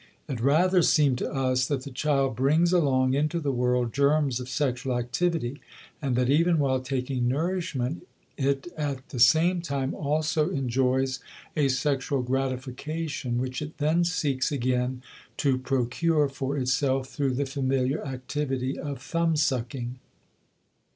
[0.27, 4.49] It rather seemed to us that the child brings along into the world germs of
[4.49, 5.61] sexual activity
[6.01, 11.19] and that even while taking nourishment it at the same time also enjoys
[11.55, 15.03] a sexual gratification which it then seeks again
[15.37, 19.97] to procure for itself through the familiar activity of "thumbsucking."